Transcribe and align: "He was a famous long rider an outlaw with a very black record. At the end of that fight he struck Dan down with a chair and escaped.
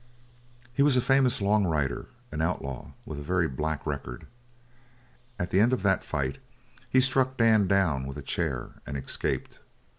"He 0.73 0.81
was 0.81 0.97
a 0.97 0.99
famous 0.99 1.41
long 1.41 1.63
rider 1.63 2.07
an 2.31 2.41
outlaw 2.41 2.93
with 3.05 3.19
a 3.19 3.21
very 3.21 3.47
black 3.47 3.85
record. 3.85 4.25
At 5.37 5.51
the 5.51 5.59
end 5.59 5.73
of 5.73 5.83
that 5.83 6.03
fight 6.03 6.39
he 6.89 6.99
struck 6.99 7.37
Dan 7.37 7.67
down 7.67 8.07
with 8.07 8.17
a 8.17 8.23
chair 8.23 8.81
and 8.87 8.97
escaped. 8.97 9.59